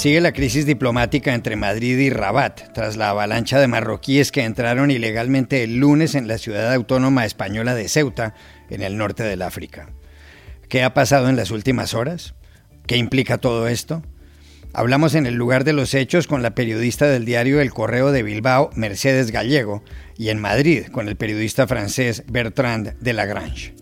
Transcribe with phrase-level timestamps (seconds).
[0.00, 4.90] Sigue la crisis diplomática entre Madrid y Rabat, tras la avalancha de marroquíes que entraron
[4.90, 8.32] ilegalmente el lunes en la ciudad autónoma española de Ceuta,
[8.70, 9.90] en el norte del África.
[10.70, 12.32] ¿Qué ha pasado en las últimas horas?
[12.86, 14.02] ¿Qué implica todo esto?
[14.72, 18.22] Hablamos en el lugar de los hechos con la periodista del diario El Correo de
[18.22, 19.84] Bilbao, Mercedes Gallego,
[20.16, 23.74] y en Madrid con el periodista francés Bertrand de Lagrange.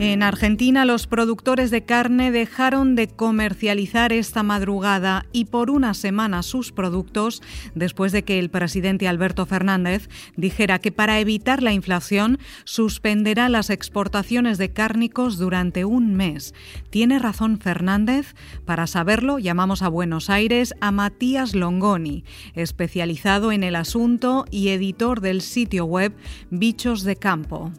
[0.00, 6.44] En Argentina los productores de carne dejaron de comercializar esta madrugada y por una semana
[6.44, 7.42] sus productos
[7.74, 13.70] después de que el presidente Alberto Fernández dijera que para evitar la inflación suspenderá las
[13.70, 16.54] exportaciones de cárnicos durante un mes.
[16.90, 18.36] ¿Tiene razón Fernández?
[18.64, 22.22] Para saberlo llamamos a Buenos Aires a Matías Longoni,
[22.54, 26.14] especializado en el asunto y editor del sitio web
[26.50, 27.72] Bichos de Campo.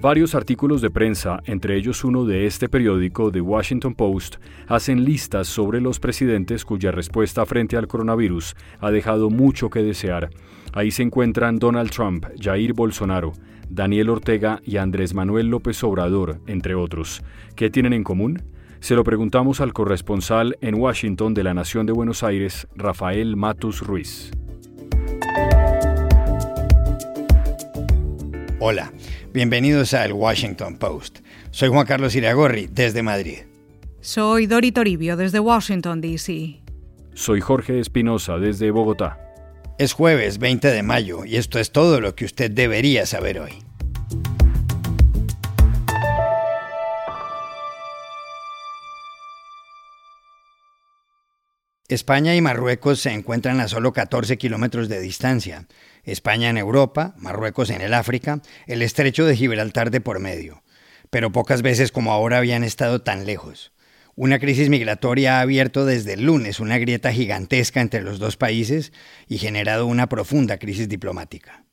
[0.00, 5.46] Varios artículos de prensa, entre ellos uno de este periódico, The Washington Post, hacen listas
[5.46, 10.30] sobre los presidentes cuya respuesta frente al coronavirus ha dejado mucho que desear.
[10.72, 13.34] Ahí se encuentran Donald Trump, Jair Bolsonaro,
[13.68, 17.22] Daniel Ortega y Andrés Manuel López Obrador, entre otros.
[17.54, 18.42] ¿Qué tienen en común?
[18.80, 23.82] Se lo preguntamos al corresponsal en Washington de la Nación de Buenos Aires, Rafael Matus
[23.82, 24.30] Ruiz.
[28.62, 28.92] Hola.
[29.32, 31.20] Bienvenidos al Washington Post.
[31.52, 33.38] Soy Juan Carlos Iragorri, desde Madrid.
[34.00, 36.60] Soy Dori Toribio, desde Washington, D.C.
[37.14, 39.20] Soy Jorge Espinosa, desde Bogotá.
[39.78, 43.52] Es jueves 20 de mayo y esto es todo lo que usted debería saber hoy.
[51.90, 55.66] España y Marruecos se encuentran a solo 14 kilómetros de distancia
[56.04, 60.62] España en Europa, Marruecos en el África, el estrecho de Gibraltar de por medio.
[61.10, 63.72] Pero pocas veces como ahora habían estado tan lejos.
[64.14, 68.92] Una crisis migratoria ha abierto desde el lunes una grieta gigantesca entre los dos países
[69.26, 71.64] y generado una profunda crisis diplomática.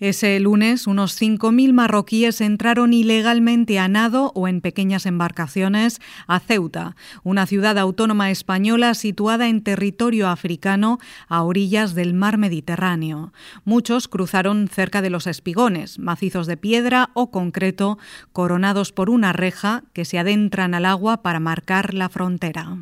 [0.00, 6.96] Ese lunes, unos 5.000 marroquíes entraron ilegalmente a nado o en pequeñas embarcaciones a Ceuta,
[7.22, 13.32] una ciudad autónoma española situada en territorio africano a orillas del mar Mediterráneo.
[13.64, 17.98] Muchos cruzaron cerca de los espigones, macizos de piedra o concreto,
[18.32, 22.78] coronados por una reja que se adentran al agua para marcar la frontera.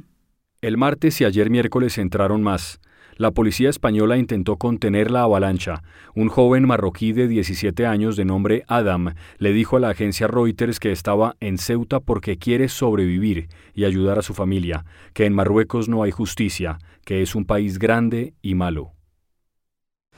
[0.62, 2.80] El martes y ayer miércoles entraron más.
[3.22, 5.84] La policía española intentó contener la avalancha.
[6.16, 10.80] Un joven marroquí de 17 años de nombre Adam le dijo a la agencia Reuters
[10.80, 14.84] que estaba en Ceuta porque quiere sobrevivir y ayudar a su familia,
[15.14, 18.90] que en Marruecos no hay justicia, que es un país grande y malo.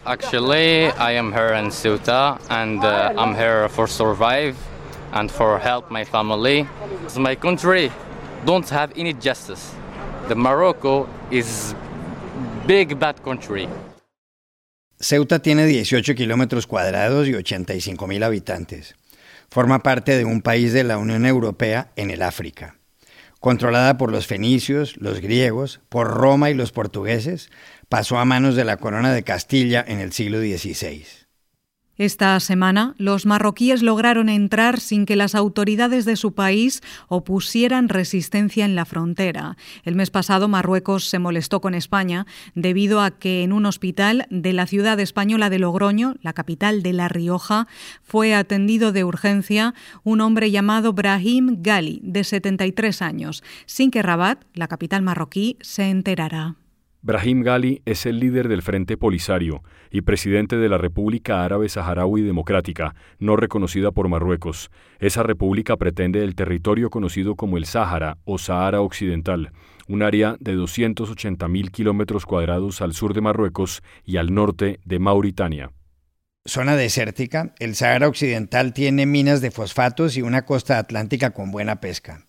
[0.07, 4.55] Actually, I am here in Ceuta and uh, I'm here for survive
[5.13, 6.67] and for help my family.
[7.19, 7.91] My country
[8.47, 9.75] don't have any justice.
[10.29, 11.75] The Morocco is
[12.67, 13.69] big bad country.
[14.99, 18.95] Ceuta tiene 18 kilómetros cuadrados y 85 mil habitantes.
[19.51, 22.77] Forma parte de un país de la Unión Europea en el África.
[23.41, 27.51] Controlada por los fenicios, los griegos, por Roma y los portugueses,
[27.91, 31.24] pasó a manos de la corona de Castilla en el siglo XVI.
[31.97, 38.65] Esta semana, los marroquíes lograron entrar sin que las autoridades de su país opusieran resistencia
[38.65, 39.57] en la frontera.
[39.85, 44.53] El mes pasado, Marruecos se molestó con España debido a que en un hospital de
[44.53, 47.69] la ciudad española de Logroño, la capital de La Rioja,
[48.03, 49.73] fue atendido de urgencia
[50.03, 55.91] un hombre llamado Brahim Gali, de 73 años, sin que Rabat, la capital marroquí, se
[55.91, 56.57] enterara.
[57.05, 62.23] Brahim Gali es el líder del Frente Polisario y presidente de la República Árabe Saharaui
[62.23, 64.71] Democrática, no reconocida por Marruecos.
[65.01, 69.53] Esa república pretende el territorio conocido como el Sáhara o Sahara Occidental,
[69.87, 75.73] un área de 280.000 kilómetros cuadrados al sur de Marruecos y al norte de Mauritania.
[76.47, 81.83] Zona desértica, el Sahara Occidental tiene minas de fosfatos y una costa atlántica con buena
[81.83, 82.25] pesca.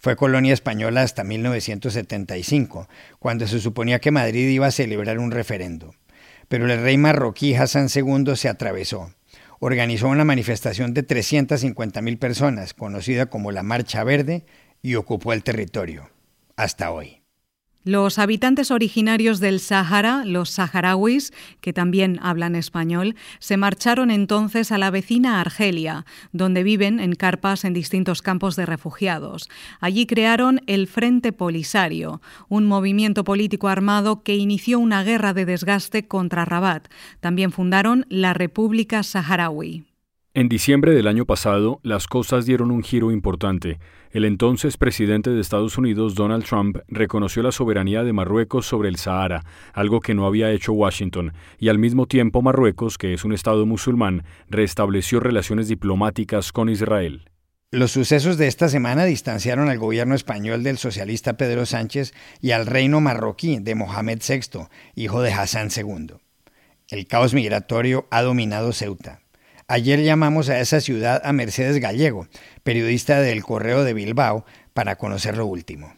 [0.00, 2.88] Fue colonia española hasta 1975,
[3.18, 5.94] cuando se suponía que Madrid iba a celebrar un referendo.
[6.48, 9.12] Pero el rey marroquí Hassan II se atravesó.
[9.58, 14.46] Organizó una manifestación de 350.000 personas, conocida como la Marcha Verde,
[14.80, 16.08] y ocupó el territorio.
[16.56, 17.19] Hasta hoy.
[17.84, 21.32] Los habitantes originarios del Sáhara, los saharauis,
[21.62, 27.64] que también hablan español, se marcharon entonces a la vecina Argelia, donde viven en carpas
[27.64, 29.48] en distintos campos de refugiados.
[29.80, 36.06] Allí crearon el Frente Polisario, un movimiento político armado que inició una guerra de desgaste
[36.06, 36.86] contra Rabat.
[37.20, 39.89] También fundaron la República Saharaui.
[40.32, 43.80] En diciembre del año pasado, las cosas dieron un giro importante.
[44.12, 48.94] El entonces presidente de Estados Unidos, Donald Trump, reconoció la soberanía de Marruecos sobre el
[48.94, 49.42] Sahara,
[49.72, 53.66] algo que no había hecho Washington, y al mismo tiempo Marruecos, que es un Estado
[53.66, 57.28] musulmán, restableció relaciones diplomáticas con Israel.
[57.72, 62.66] Los sucesos de esta semana distanciaron al gobierno español del socialista Pedro Sánchez y al
[62.66, 66.14] reino marroquí de Mohamed VI, hijo de Hassan II.
[66.88, 69.19] El caos migratorio ha dominado Ceuta.
[69.72, 72.26] Ayer llamamos a esa ciudad a Mercedes Gallego,
[72.64, 74.44] periodista del Correo de Bilbao,
[74.74, 75.94] para conocer lo último.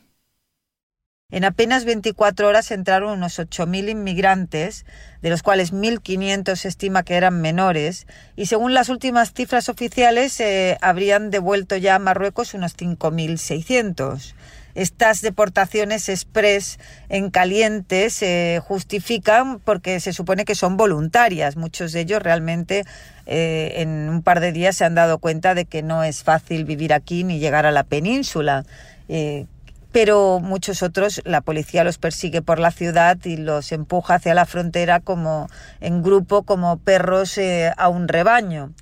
[1.31, 4.85] En apenas 24 horas entraron unos 8.000 inmigrantes,
[5.23, 10.39] de los cuales 1.500 se estima que eran menores, y según las últimas cifras oficiales
[10.41, 14.35] eh, habrían devuelto ya a Marruecos unos 5.600.
[14.75, 16.79] Estas deportaciones express
[17.09, 21.57] en caliente se justifican porque se supone que son voluntarias.
[21.57, 22.85] Muchos de ellos realmente
[23.27, 26.65] eh, en un par de días se han dado cuenta de que no es fácil
[26.65, 28.65] vivir aquí ni llegar a la península.
[29.09, 29.47] Eh,
[29.93, 34.47] pero muchos otros la policía los persigue por la ciudad y los empuja hacia la
[34.47, 38.73] frontera como en grupo como perros eh, a un rebaño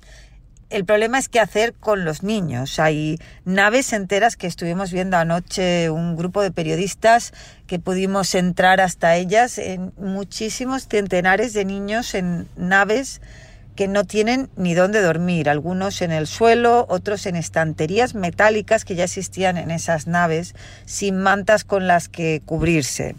[0.71, 2.79] el problema es qué hacer con los niños.
[2.79, 7.33] Hay naves enteras que estuvimos viendo anoche un grupo de periodistas
[7.67, 13.21] que pudimos entrar hasta ellas, en muchísimos centenares de niños en naves
[13.75, 18.95] que no tienen ni dónde dormir, algunos en el suelo, otros en estanterías metálicas que
[18.95, 23.15] ya existían en esas naves, sin mantas con las que cubrirse.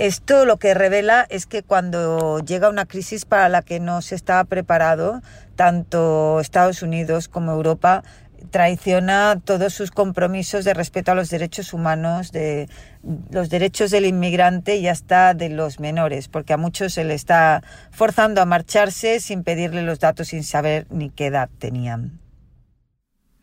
[0.00, 4.14] Esto lo que revela es que cuando llega una crisis para la que no se
[4.14, 5.20] estaba preparado,
[5.56, 8.02] tanto Estados Unidos como Europa
[8.50, 12.70] traiciona todos sus compromisos de respeto a los derechos humanos, de
[13.30, 17.62] los derechos del inmigrante y hasta de los menores, porque a muchos se le está
[17.90, 22.18] forzando a marcharse sin pedirle los datos, sin saber ni qué edad tenían.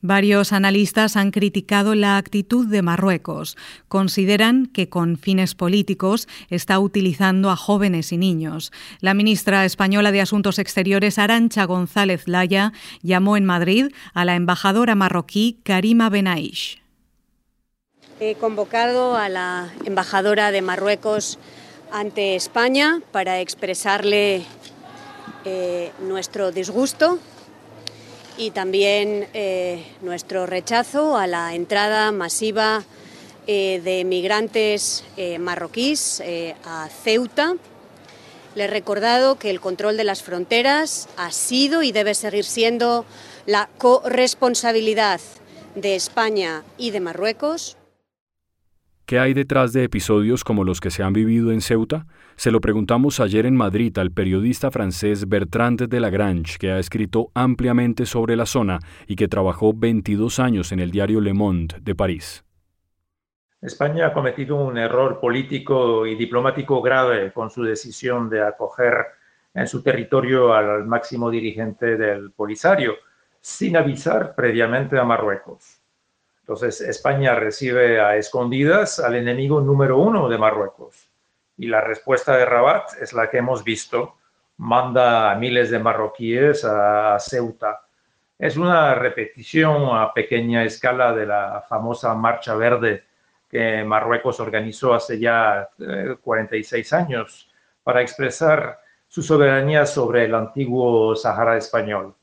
[0.02, 3.58] Varios analistas han criticado la actitud de Marruecos.
[3.88, 8.72] Consideran que con fines políticos está utilizando a jóvenes y niños.
[9.02, 14.94] La ministra española de Asuntos Exteriores, Arancha González Laya, llamó en Madrid a la embajadora
[14.94, 16.82] marroquí Karima Benaish.
[18.20, 21.40] He convocado a la embajadora de Marruecos
[21.92, 24.44] ante España para expresarle
[25.46, 27.20] eh, nuestro disgusto
[28.38, 32.84] y también eh, nuestro rechazo a la entrada masiva
[33.48, 36.22] eh, de migrantes eh, marroquíes
[36.64, 37.56] a Ceuta.
[38.56, 43.06] Le he recordado que el control de las fronteras ha sido y debe seguir siendo
[43.46, 45.20] la corresponsabilidad
[45.76, 47.78] de España y de Marruecos.
[49.08, 52.08] ¿Qué hay detrás de episodios como los que se han vivido en Ceuta?
[52.36, 57.32] Se lo preguntamos ayer en Madrid al periodista francés Bertrand de Lagrange, que ha escrito
[57.34, 61.96] ampliamente sobre la zona y que trabajó 22 años en el diario Le Monde de
[61.96, 62.44] París.
[63.62, 69.06] España ha cometido un error político y diplomático grave con su decisión de acoger
[69.54, 72.96] en su territorio al máximo dirigente del Polisario,
[73.40, 75.80] sin avisar previamente a Marruecos.
[76.48, 81.10] Entonces, España recibe a escondidas al enemigo número uno de Marruecos.
[81.58, 84.16] Y la respuesta de Rabat es la que hemos visto.
[84.56, 87.82] Manda a miles de marroquíes a Ceuta.
[88.40, 93.04] Es una repetición a pequeña escala de la famosa Marcha Verde
[93.50, 95.68] que Marruecos organizó hace ya
[96.22, 97.50] 46 eh, años
[97.84, 102.16] para expresar su soberanía sobre el antiguo Sahara español.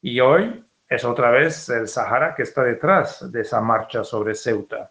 [0.00, 4.90] Y hoy es otra vez el Sahara que está detrás de esa marcha sobre Ceuta.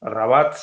[0.00, 0.56] Rabat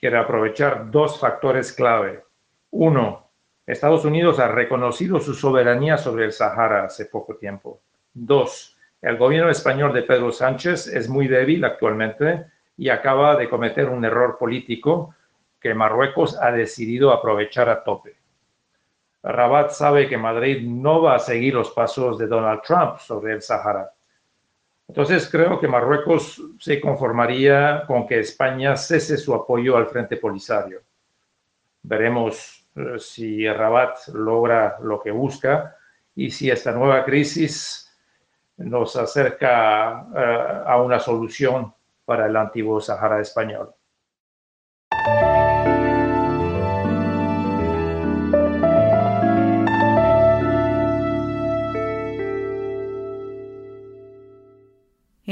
[0.00, 2.24] quiere aprovechar dos factores clave.
[2.72, 3.30] Uno,
[3.64, 7.82] Estados Unidos ha reconocido su soberanía sobre el Sahara hace poco tiempo.
[8.12, 12.46] Dos, el gobierno español de Pedro Sánchez es muy débil actualmente
[12.76, 15.14] y acaba de cometer un error político
[15.60, 18.16] que Marruecos ha decidido aprovechar a tope.
[19.24, 23.40] Rabat sabe que Madrid no va a seguir los pasos de Donald Trump sobre el
[23.40, 23.90] Sahara.
[24.86, 30.82] Entonces creo que Marruecos se conformaría con que España cese su apoyo al Frente Polisario.
[31.82, 35.74] Veremos eh, si Rabat logra lo que busca
[36.14, 37.96] y si esta nueva crisis
[38.58, 41.72] nos acerca eh, a una solución
[42.04, 43.74] para el antiguo Sahara español.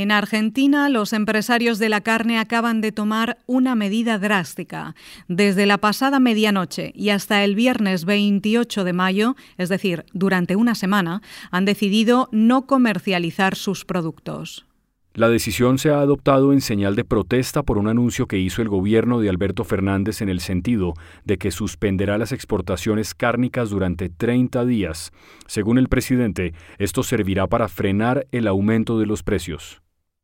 [0.02, 4.96] En Argentina, los empresarios de la carne acaban de tomar una medida drástica.
[5.28, 10.74] Desde la pasada medianoche y hasta el viernes 28 de mayo, es decir, durante una
[10.74, 14.66] semana, han decidido no comercializar sus productos.
[15.14, 18.68] La decisión se ha adoptado en señal de protesta por un anuncio que hizo el
[18.68, 20.94] gobierno de Alberto Fernández en el sentido
[21.24, 25.12] de que suspenderá las exportaciones cárnicas durante 30 días.
[25.46, 29.81] Según el presidente, esto servirá para frenar el aumento de los precios.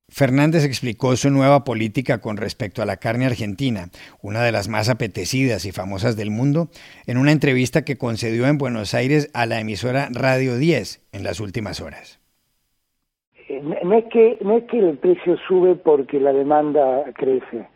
[0.09, 3.89] Fernández explicó su nueva política con respecto a la carne argentina,
[4.23, 6.69] una de las más apetecidas y famosas del mundo,
[7.07, 11.41] en una entrevista que concedió en Buenos Aires a la emisora Radio 10 en las
[11.41, 12.21] últimas horas.
[13.49, 17.67] Eh, no es que no es que el precio sube porque la demanda crece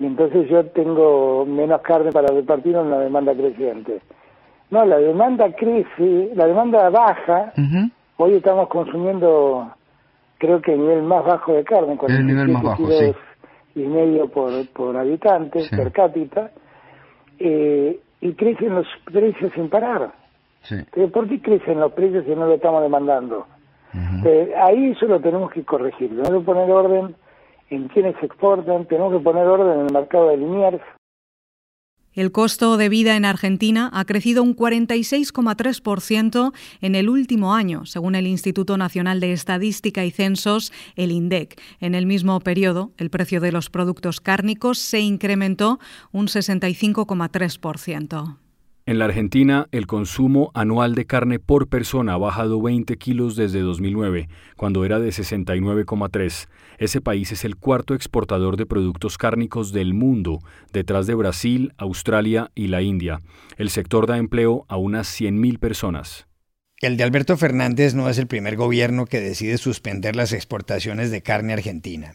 [0.00, 4.00] y entonces yo tengo menos carne para repartir en una demanda creciente.
[4.70, 7.52] No, la demanda crece, la demanda baja.
[8.16, 9.70] Hoy estamos consumiendo
[10.40, 13.12] creo que el nivel más bajo de carne, con el nivel más bajo, sí.
[13.76, 16.50] y medio por, por habitante per cápita,
[17.38, 20.12] eh, y crecen los precios sin parar.
[20.62, 20.76] Sí.
[21.12, 23.46] ¿Por qué crecen los precios si no lo estamos demandando?
[24.24, 27.14] eh, ahí eso lo tenemos que corregir, tenemos que poner orden
[27.70, 30.82] en quienes exportan, tenemos que poner orden en el mercado de Liniers,
[32.14, 38.14] el costo de vida en Argentina ha crecido un 46,3% en el último año, según
[38.14, 41.60] el Instituto Nacional de Estadística y Censos, el INDEC.
[41.80, 45.78] En el mismo periodo, el precio de los productos cárnicos se incrementó
[46.12, 48.49] un 65,3%.
[48.90, 53.60] En la Argentina, el consumo anual de carne por persona ha bajado 20 kilos desde
[53.60, 56.48] 2009, cuando era de 69,3.
[56.76, 60.40] Ese país es el cuarto exportador de productos cárnicos del mundo,
[60.72, 63.20] detrás de Brasil, Australia y la India.
[63.58, 66.26] El sector da empleo a unas 100.000 personas.
[66.80, 71.22] El de Alberto Fernández no es el primer gobierno que decide suspender las exportaciones de
[71.22, 72.14] carne argentina.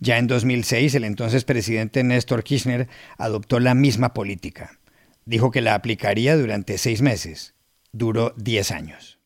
[0.00, 4.72] Ya en 2006, el entonces presidente Néstor Kirchner adoptó la misma política.
[5.26, 7.56] Dijo que la aplicaría durante seis meses.
[7.90, 9.18] Duró diez años.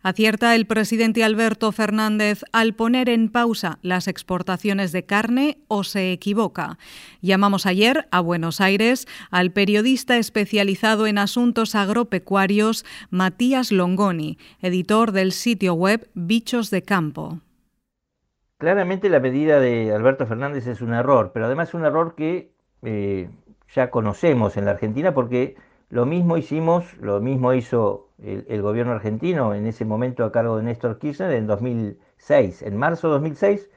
[0.00, 6.12] Acierta el presidente Alberto Fernández al poner en pausa las exportaciones de carne o se
[6.12, 6.78] equivoca.
[7.20, 15.32] Llamamos ayer a Buenos Aires al periodista especializado en asuntos agropecuarios Matías Longoni, editor del
[15.32, 17.40] sitio web Bichos de Campo.
[18.58, 22.52] Claramente la medida de Alberto Fernández es un error, pero además es un error que
[22.82, 23.28] eh,
[23.74, 25.56] ya conocemos en la Argentina porque
[25.90, 30.64] lo mismo hicimos, lo mismo hizo el, gobierno argentino en ese momento a cargo de
[30.64, 32.62] Néstor Kirchner en 2006.
[32.62, 33.70] En marzo de 2006,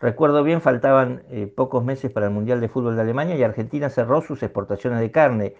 [0.00, 3.88] recuerdo bien, faltaban eh, pocos meses para el Mundial de Fútbol de Alemania y Argentina
[3.88, 5.56] cerró sus exportaciones de carne.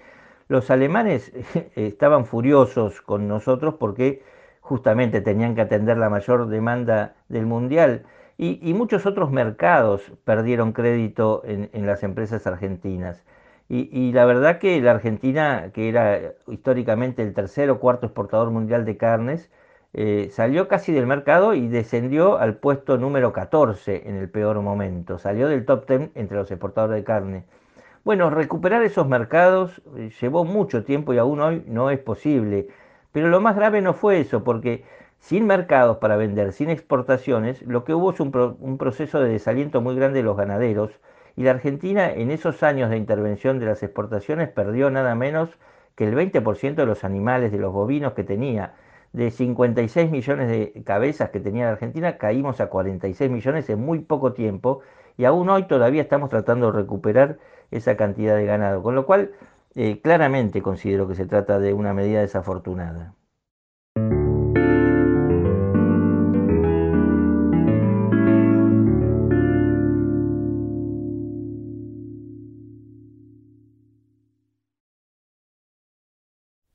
[0.48, 1.32] Los alemanes
[1.74, 4.22] estaban furiosos con nosotros porque
[4.60, 8.04] justamente tenían que atender la mayor demanda del Mundial.
[8.36, 13.22] Y, muchos otros mercados perdieron crédito en las empresas argentinas.
[13.68, 18.84] Y, la verdad que la Argentina, que era históricamente el tercer o cuarto exportador mundial
[18.84, 19.50] de carnes,
[19.94, 25.18] eh, salió casi del mercado y descendió al puesto número 14 en el peor momento.
[25.18, 27.44] Salió del top 10 entre los exportadores de carne.
[28.04, 32.68] Bueno, recuperar esos mercados eh, llevó mucho tiempo y aún hoy no es posible.
[33.12, 34.84] Pero lo más grave no fue eso, porque
[35.20, 39.80] sin mercados para vender, sin exportaciones, lo que hubo es un, un proceso de desaliento
[39.80, 40.90] muy grande de los ganaderos,
[41.36, 45.50] y la Argentina en esos años de intervención de las exportaciones perdió nada menos
[45.94, 48.74] que el 20% de los animales, de los bovinos que tenía.
[49.12, 54.00] De 56 millones de cabezas que tenía la Argentina, caímos a 46 millones en muy
[54.00, 54.80] poco tiempo
[55.16, 57.38] y aún hoy todavía estamos tratando de recuperar
[57.70, 59.32] esa cantidad de ganado, con lo cual
[59.76, 63.14] eh, claramente considero que se trata de una medida desafortunada.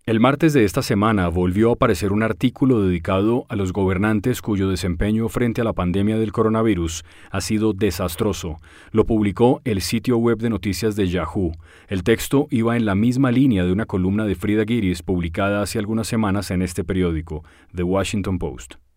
[0.09, 4.67] El martes de esta semana volvió a aparecer un artículo dedicado a los gobernantes cuyo
[4.67, 8.57] desempeño frente a la pandemia del coronavirus ha sido desastroso.
[8.91, 11.51] Lo publicó el sitio web de noticias de Yahoo.
[11.87, 15.77] El texto iba en la misma línea de una columna de Frida Giris publicada hace
[15.77, 17.43] algunas semanas en este periódico,
[17.75, 18.88] The Washington Post.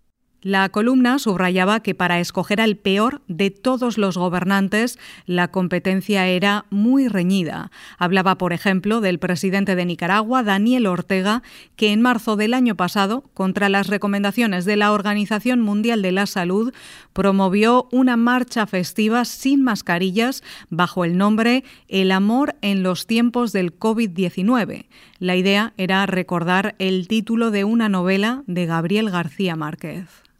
[0.44, 6.66] La columna subrayaba que para escoger al peor de todos los gobernantes, la competencia era
[6.68, 7.70] muy reñida.
[7.96, 11.44] Hablaba, por ejemplo, del presidente de Nicaragua, Daniel Ortega,
[11.76, 16.26] que en marzo del año pasado, contra las recomendaciones de la Organización Mundial de la
[16.26, 16.74] Salud,
[17.12, 23.78] promovió una marcha festiva sin mascarillas bajo el nombre El amor en los tiempos del
[23.78, 24.86] COVID-19.
[25.20, 30.31] La idea era recordar el título de una novela de Gabriel García Márquez.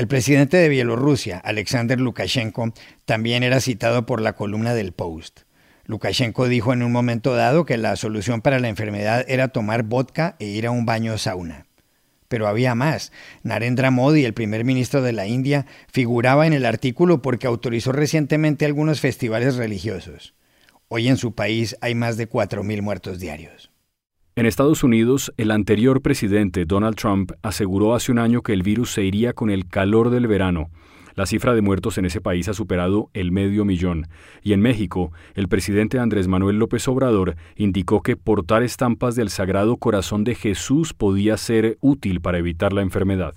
[0.00, 2.72] El presidente de Bielorrusia, Alexander Lukashenko,
[3.04, 5.40] también era citado por la columna del Post.
[5.84, 10.36] Lukashenko dijo en un momento dado que la solución para la enfermedad era tomar vodka
[10.38, 11.66] e ir a un baño sauna.
[12.28, 13.12] Pero había más.
[13.42, 18.64] Narendra Modi, el primer ministro de la India, figuraba en el artículo porque autorizó recientemente
[18.64, 20.32] algunos festivales religiosos.
[20.88, 23.70] Hoy en su país hay más de 4.000 muertos diarios.
[24.36, 28.92] En Estados Unidos, el anterior presidente Donald Trump aseguró hace un año que el virus
[28.92, 30.70] se iría con el calor del verano
[31.20, 34.08] la cifra de muertos en ese país ha superado el medio millón.
[34.42, 39.76] Y en México, el presidente Andrés Manuel López Obrador indicó que portar estampas del Sagrado
[39.76, 43.34] Corazón de Jesús podía ser útil para evitar la enfermedad.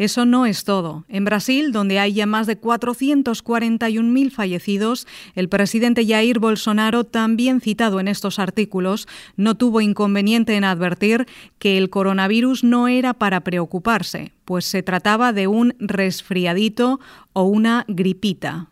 [0.00, 1.04] Eso no es todo.
[1.08, 8.00] En Brasil, donde hay ya más de 441.000 fallecidos, el presidente Jair Bolsonaro, también citado
[8.00, 11.26] en estos artículos, no tuvo inconveniente en advertir
[11.58, 16.98] que el coronavirus no era para preocuparse, pues se trataba de un resfriadito
[17.34, 18.70] o una gripita.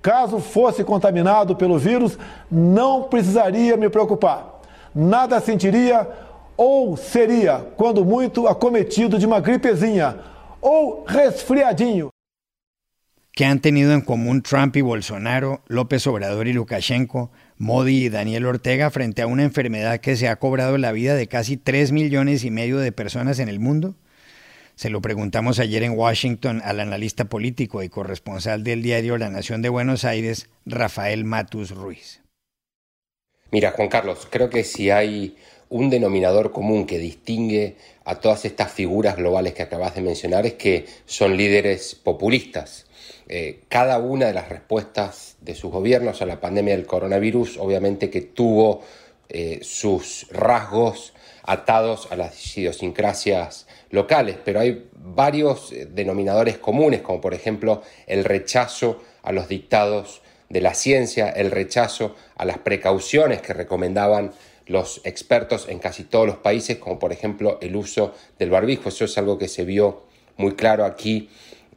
[0.00, 2.18] Caso fosse contaminado pelo vírus,
[2.50, 4.58] no precisaría me preocupar.
[4.92, 6.27] Nada sentiría
[6.58, 10.16] ou seria, quando muito, acometido de uma gripezinha
[10.60, 12.10] ou resfriadinho.
[13.32, 18.46] ¿Qué han tenido en común Trump y Bolsonaro, López Obrador y Lukashenko, Modi y Daniel
[18.46, 22.42] Ortega frente a una enfermedad que se ha cobrado la vida de casi 3 millones
[22.42, 23.94] y medio de personas en el mundo?
[24.74, 29.62] Se lo preguntamos ayer en Washington al analista político y corresponsal del diario La Nación
[29.62, 32.22] de Buenos Aires, Rafael Matus Ruiz.
[33.52, 35.36] Mira, Juan Carlos, creo que si hay
[35.70, 40.54] un denominador común que distingue a todas estas figuras globales que acabas de mencionar es
[40.54, 42.86] que son líderes populistas.
[43.28, 48.08] Eh, cada una de las respuestas de sus gobiernos a la pandemia del coronavirus obviamente
[48.08, 48.80] que tuvo
[49.28, 57.20] eh, sus rasgos atados a las idiosincrasias locales, pero hay varios eh, denominadores comunes, como
[57.20, 63.42] por ejemplo el rechazo a los dictados de la ciencia, el rechazo a las precauciones
[63.42, 64.32] que recomendaban
[64.68, 68.90] los expertos en casi todos los países, como por ejemplo el uso del barbijo.
[68.90, 70.04] Eso es algo que se vio
[70.36, 71.28] muy claro aquí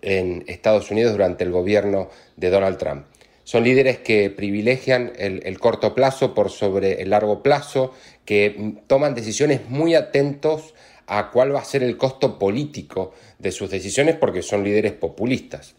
[0.01, 3.05] en Estados Unidos durante el gobierno de Donald Trump.
[3.43, 9.67] Son líderes que privilegian el, corto plazo por sobre el largo plazo, que toman decisiones
[9.67, 10.73] muy atentos
[11.07, 15.75] a cuál va a ser el costo político de sus decisiones porque son líderes populistas.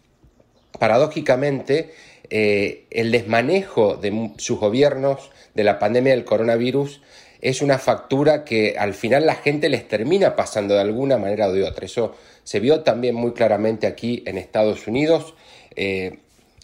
[0.83, 1.93] Paradójicamente,
[2.29, 7.01] eh, el desmanejo de sus gobiernos de la pandemia del coronavirus
[7.39, 11.53] es una factura que al final la gente les termina pasando de alguna manera o
[11.53, 11.85] de otra.
[11.85, 15.35] Eso se vio también muy claramente aquí en Estados Unidos,
[15.77, 16.19] eh,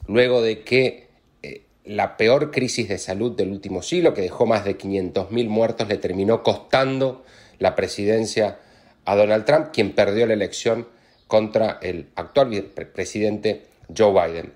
[0.05, 1.07] luego de que
[1.41, 5.87] eh, la peor crisis de salud del último siglo, que dejó más de 500.000 muertos,
[5.87, 7.23] le terminó costando
[7.57, 8.59] la presidencia
[9.05, 10.89] a Donald Trump, quien perdió la elección
[11.25, 12.49] contra el actual
[12.93, 14.53] presidente Joe Biden.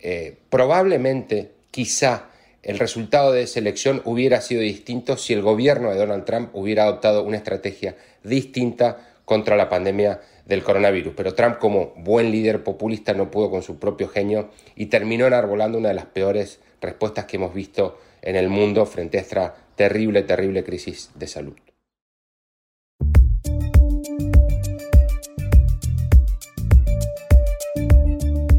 [0.00, 2.30] Eh, probablemente, quizá,
[2.62, 6.82] el resultado de esa elección hubiera sido distinto si el gobierno de Donald Trump hubiera
[6.82, 11.14] adoptado una estrategia distinta contra la pandemia del coronavirus.
[11.16, 15.78] Pero Trump, como buen líder populista, no pudo con su propio genio y terminó enarbolando
[15.78, 20.22] una de las peores respuestas que hemos visto en el mundo frente a esta terrible,
[20.22, 21.56] terrible crisis de salud.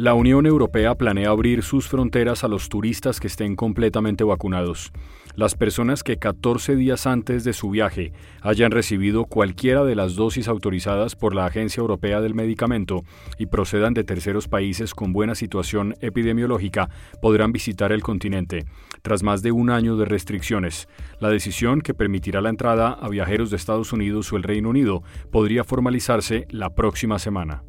[0.00, 4.92] La Unión Europea planea abrir sus fronteras a los turistas que estén completamente vacunados.
[5.36, 10.48] Las personas que 14 días antes de su viaje hayan recibido cualquiera de las dosis
[10.48, 13.02] autorizadas por la Agencia Europea del Medicamento
[13.38, 16.88] y procedan de terceros países con buena situación epidemiológica
[17.20, 18.64] podrán visitar el continente,
[19.02, 20.88] tras más de un año de restricciones.
[21.18, 25.02] La decisión, que permitirá la entrada a viajeros de Estados Unidos o el Reino Unido,
[25.30, 27.64] podría formalizarse la próxima semana.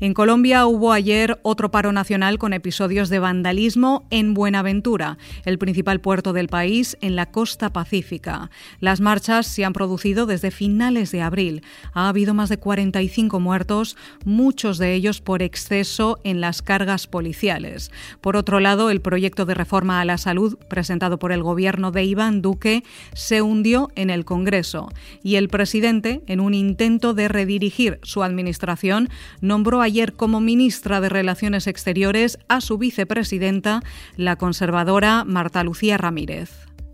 [0.00, 6.00] En Colombia hubo ayer otro paro nacional con episodios de vandalismo en Buenaventura, el principal
[6.00, 8.50] puerto del país en la costa pacífica.
[8.80, 11.62] Las marchas se han producido desde finales de abril.
[11.92, 17.92] Ha habido más de 45 muertos, muchos de ellos por exceso en las cargas policiales.
[18.20, 22.02] Por otro lado, el proyecto de reforma a la salud presentado por el gobierno de
[22.02, 24.88] Iván Duque se hundió en el Congreso
[25.22, 29.08] y el presidente, en un intento de redirigir su administración,
[29.40, 33.82] nombró ayer como ministra de Relaciones Exteriores a su vicepresidenta,
[34.16, 36.50] la conservadora Marta Lucía Ramírez.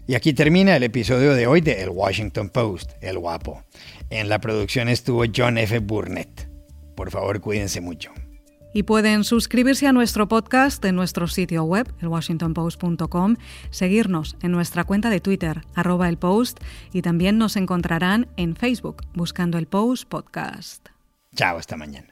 [0.07, 3.63] Y aquí termina el episodio de hoy de El Washington Post, El Guapo.
[4.11, 5.79] En la producción estuvo John F.
[5.79, 6.49] Burnett.
[6.97, 8.13] Por favor, cuídense mucho.
[8.73, 13.37] Y pueden suscribirse a nuestro podcast en nuestro sitio web, elwashingtonpost.com,
[13.71, 16.59] seguirnos en nuestra cuenta de Twitter, arroba el post,
[16.93, 20.89] y también nos encontrarán en Facebook buscando el Post Podcast.
[21.35, 22.10] Chao, hasta mañana.